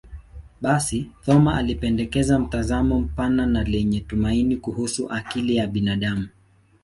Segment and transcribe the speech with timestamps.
[0.61, 6.27] Basi, Thoma alipendekeza mtazamo mpana na lenye tumaini kuhusu akili ya binadamu.